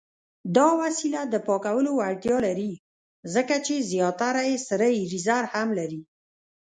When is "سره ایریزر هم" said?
4.67-5.67